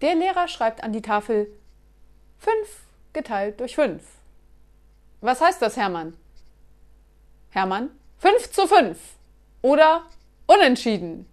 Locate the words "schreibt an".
0.48-0.92